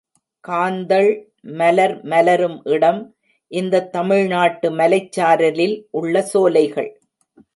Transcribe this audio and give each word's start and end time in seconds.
காந்தள் 0.47 1.09
மலர் 1.41 2.03
மலரும் 2.03 2.61
இடம் 2.65 3.15
இந்தத் 3.51 3.91
தமிழ்நாட்டு 3.91 4.69
மலைச்சாரலில் 4.71 5.83
உள்ள 5.91 6.21
சோலைகள். 6.21 6.89